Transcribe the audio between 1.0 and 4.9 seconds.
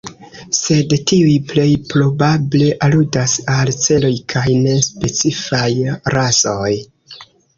tiuj plej probable aludas al celoj kaj ne